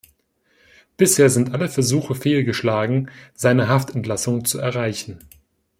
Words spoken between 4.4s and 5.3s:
zu erreichen.